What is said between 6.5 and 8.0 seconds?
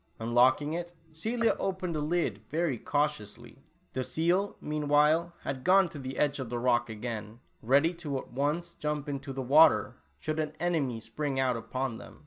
rock again, ready